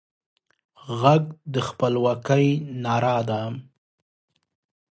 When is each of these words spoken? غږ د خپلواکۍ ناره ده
غږ 0.99 1.23
د 1.53 1.55
خپلواکۍ 1.67 2.47
ناره 2.83 3.17
ده 3.29 3.41